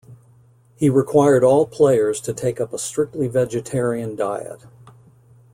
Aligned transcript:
He 0.77 0.89
required 0.89 1.43
all 1.43 1.67
players 1.67 2.19
to 2.21 2.33
take 2.33 2.59
up 2.59 2.73
a 2.73 2.79
strictly 2.79 3.27
vegetarian 3.27 4.15
diet. 4.15 4.65